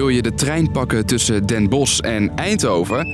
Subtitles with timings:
[0.00, 3.06] Wil je de trein pakken tussen Den Bosch en Eindhoven?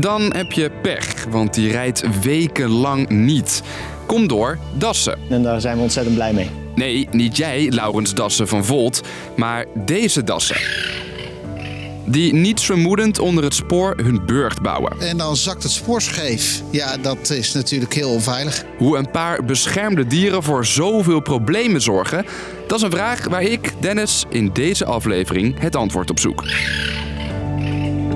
[0.00, 3.62] Dan heb je pech, want die rijdt wekenlang niet.
[4.06, 5.18] Kom door Dassen.
[5.28, 6.50] En daar zijn we ontzettend blij mee.
[6.74, 9.02] Nee, niet jij, Laurens Dassen van Volt,
[9.36, 10.56] maar deze Dassen.
[12.10, 15.00] Die niets vermoedend onder het spoor hun burcht bouwen.
[15.00, 16.62] En dan zakt het spoor scheef.
[16.70, 18.64] Ja, dat is natuurlijk heel onveilig.
[18.78, 22.26] Hoe een paar beschermde dieren voor zoveel problemen zorgen,
[22.66, 26.44] dat is een vraag waar ik, Dennis, in deze aflevering het antwoord op zoek.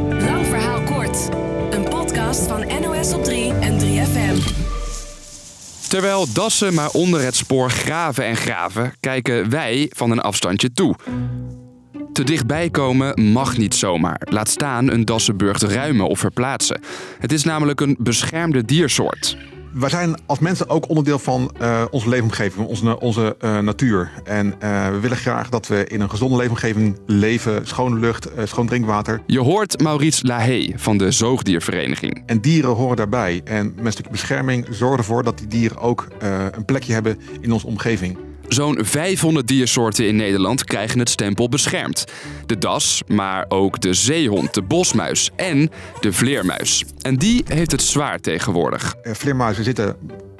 [0.08, 1.28] Lang verhaal kort.
[1.70, 4.60] Een podcast van NOS op 3 en 3FM.
[5.88, 10.94] Terwijl dassen maar onder het spoor graven en graven, kijken wij van een afstandje toe.
[12.12, 14.20] Te dichtbij komen mag niet zomaar.
[14.30, 16.80] Laat staan een dassenburg ruimen of verplaatsen.
[17.18, 19.36] Het is namelijk een beschermde diersoort.
[19.72, 24.10] Wij zijn als mensen ook onderdeel van uh, onze leefomgeving, onze, onze uh, natuur.
[24.24, 27.66] En uh, we willen graag dat we in een gezonde leefomgeving leven.
[27.66, 29.22] Schone lucht, schoon drinkwater.
[29.26, 32.22] Je hoort Maurice Lahey van de Zoogdiervereniging.
[32.26, 33.40] En dieren horen daarbij.
[33.44, 36.08] En met een stukje bescherming zorgen ervoor dat die dieren ook
[36.52, 38.16] een plekje hebben in onze omgeving.
[38.52, 42.04] Zo'n 500 diersoorten in Nederland krijgen het stempel beschermd.
[42.46, 46.84] De das, maar ook de zeehond, de bosmuis en de vleermuis.
[47.00, 48.94] En die heeft het zwaar tegenwoordig.
[49.02, 49.96] Vleermuizen zitten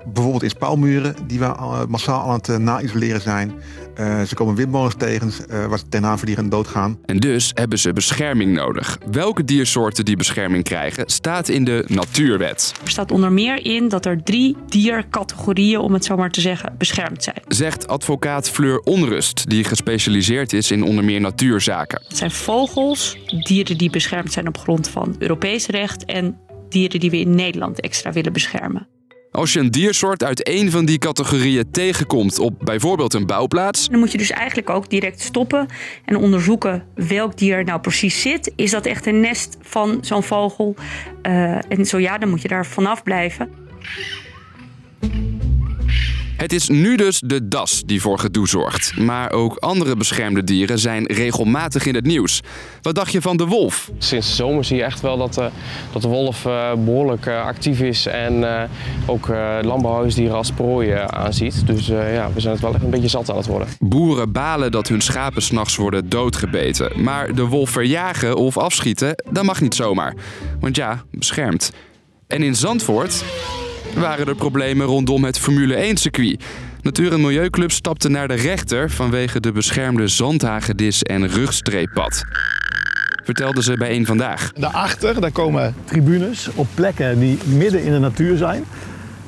[0.07, 3.53] bijvoorbeeld in spouwmuren die we massaal aan het uh, na-isoleren zijn.
[4.01, 6.99] Uh, ze komen windmolens tegen uh, waar ze tegenaan vliegen en doodgaan.
[7.05, 8.99] En dus hebben ze bescherming nodig.
[9.11, 12.75] Welke diersoorten die bescherming krijgen, staat in de Natuurwet.
[12.85, 16.75] Er staat onder meer in dat er drie diercategorieën, om het zo maar te zeggen,
[16.79, 17.43] beschermd zijn.
[17.49, 22.03] Zegt advocaat Fleur Onrust, die gespecialiseerd is in onder meer natuurzaken.
[22.09, 26.37] Het zijn vogels, dieren die beschermd zijn op grond van Europees recht en
[26.69, 28.89] dieren die we in Nederland extra willen beschermen.
[29.33, 33.89] Als je een diersoort uit één van die categorieën tegenkomt op bijvoorbeeld een bouwplaats.
[33.89, 35.67] Dan moet je dus eigenlijk ook direct stoppen
[36.05, 38.53] en onderzoeken welk dier nou precies zit.
[38.57, 40.75] Is dat echt een nest van zo'n vogel?
[41.23, 43.51] Uh, en zo ja, dan moet je daar vanaf blijven.
[46.43, 48.97] Het is nu dus de das die voor gedoe zorgt.
[48.97, 52.41] Maar ook andere beschermde dieren zijn regelmatig in het nieuws.
[52.81, 53.91] Wat dacht je van de wolf?
[53.99, 55.47] Sinds de zomer zie je echt wel dat, uh,
[55.93, 58.69] dat de wolf uh, behoorlijk uh, actief is en
[59.07, 59.29] ook
[59.63, 61.67] landbouwhuisdieren als prooi aanziet.
[61.67, 63.69] Dus ja, we zijn het wel echt een beetje zat aan het worden.
[63.79, 67.03] Boeren balen dat hun schapen s'nachts worden doodgebeten.
[67.03, 70.15] Maar de wolf verjagen of afschieten, dat mag niet zomaar.
[70.61, 71.73] Want ja, beschermd.
[72.27, 73.25] En in Zandvoort
[73.95, 76.45] waren er problemen rondom het Formule 1-circuit.
[76.83, 82.25] Natuur- en Milieuclub stapte naar de rechter vanwege de beschermde zandhagedis en rugstreeppad.
[83.25, 84.53] Vertelden ze bij één vandaag.
[84.53, 88.65] Daarachter daar komen tribunes op plekken die midden in de natuur zijn.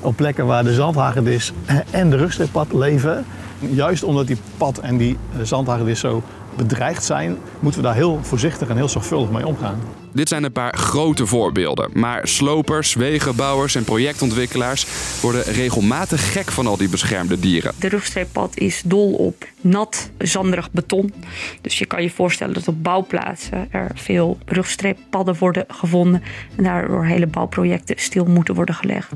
[0.00, 1.52] Op plekken waar de zandhagedis
[1.90, 3.24] en de rugstreeppad leven.
[3.58, 6.22] Juist omdat die pad en die zandhagedis zo
[6.56, 9.80] bedreigd zijn, moeten we daar heel voorzichtig en heel zorgvuldig mee omgaan.
[10.14, 11.90] Dit zijn een paar grote voorbeelden.
[11.92, 14.86] Maar slopers, wegenbouwers en projectontwikkelaars
[15.20, 17.72] worden regelmatig gek van al die beschermde dieren.
[17.78, 21.12] De rugstreeppad is dol op nat, zanderig beton.
[21.60, 26.22] Dus je kan je voorstellen dat op bouwplaatsen er veel rugstreeppadden worden gevonden.
[26.56, 29.12] En daardoor hele bouwprojecten stil moeten worden gelegd.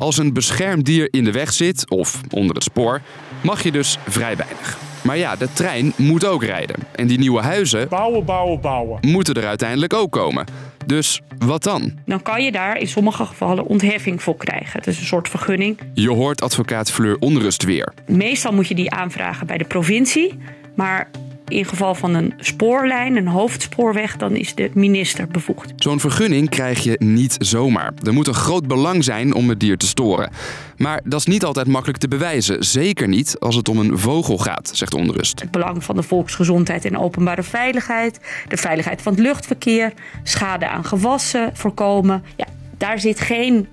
[0.00, 3.00] Als een beschermd dier in de weg zit of onder het spoor,
[3.42, 4.78] mag je dus vrij weinig.
[5.02, 6.76] Maar ja, de trein moet ook rijden.
[6.92, 7.88] En die nieuwe huizen.
[7.88, 8.98] Bouwen, bouwen, bouwen.
[9.00, 10.46] moeten er uiteindelijk ook komen.
[10.86, 11.98] Dus wat dan?
[12.06, 14.72] Dan kan je daar in sommige gevallen ontheffing voor krijgen.
[14.72, 15.78] Het is een soort vergunning.
[15.94, 17.92] Je hoort advocaat Fleur Onrust weer.
[18.06, 20.38] Meestal moet je die aanvragen bij de provincie.
[20.74, 21.10] Maar
[21.50, 25.72] in geval van een spoorlijn, een hoofdspoorweg, dan is de minister bevoegd.
[25.76, 27.92] Zo'n vergunning krijg je niet zomaar.
[28.04, 30.30] Er moet een groot belang zijn om het dier te storen.
[30.76, 32.64] Maar dat is niet altijd makkelijk te bewijzen.
[32.64, 35.40] Zeker niet als het om een vogel gaat, zegt Onrust.
[35.40, 40.84] Het belang van de volksgezondheid en openbare veiligheid, de veiligheid van het luchtverkeer, schade aan
[40.84, 42.24] gewassen voorkomen.
[42.36, 42.46] Ja,
[42.76, 43.68] daar zit geen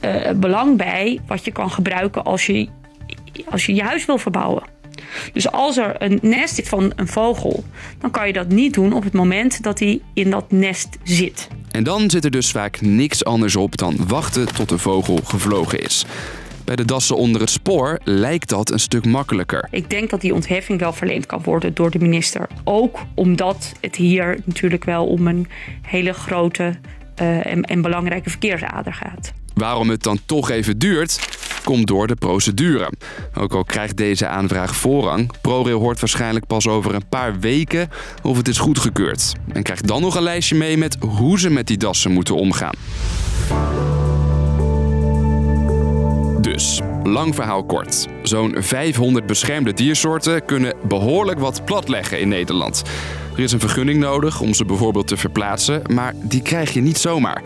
[0.00, 2.68] uh, belang bij wat je kan gebruiken als je,
[3.50, 4.62] als je je huis wil verbouwen.
[5.32, 7.64] Dus als er een nest zit van een vogel,
[7.98, 11.48] dan kan je dat niet doen op het moment dat hij in dat nest zit.
[11.70, 15.80] En dan zit er dus vaak niks anders op dan wachten tot de vogel gevlogen
[15.80, 16.04] is.
[16.64, 19.68] Bij de dassen onder het spoor lijkt dat een stuk makkelijker.
[19.70, 22.48] Ik denk dat die ontheffing wel verleend kan worden door de minister.
[22.64, 25.48] Ook omdat het hier natuurlijk wel om een
[25.82, 26.74] hele grote
[27.22, 29.32] uh, en, en belangrijke verkeersader gaat.
[29.54, 31.20] Waarom het dan toch even duurt,
[31.64, 32.92] komt door de procedure.
[33.34, 37.90] Ook al krijgt deze aanvraag voorrang, ProRail hoort waarschijnlijk pas over een paar weken
[38.22, 39.32] of het is goedgekeurd.
[39.52, 42.74] En krijgt dan nog een lijstje mee met hoe ze met die dassen moeten omgaan.
[46.40, 48.06] Dus, Lang verhaal kort.
[48.22, 52.82] Zo'n 500 beschermde diersoorten kunnen behoorlijk wat platleggen in Nederland.
[53.36, 56.98] Er is een vergunning nodig om ze bijvoorbeeld te verplaatsen, maar die krijg je niet
[56.98, 57.42] zomaar.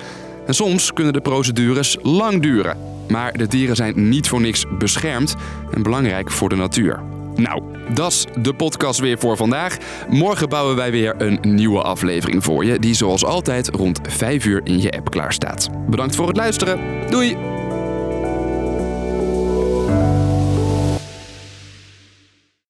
[0.46, 2.94] En soms kunnen de procedures lang duren.
[3.08, 5.34] Maar de dieren zijn niet voor niks beschermd
[5.70, 7.00] en belangrijk voor de natuur.
[7.36, 7.62] Nou,
[7.94, 9.76] dat is de podcast weer voor vandaag.
[10.08, 14.60] Morgen bouwen wij weer een nieuwe aflevering voor je, die zoals altijd rond 5 uur
[14.64, 15.70] in je app klaar staat.
[15.88, 16.78] Bedankt voor het luisteren.
[17.10, 17.53] Doei!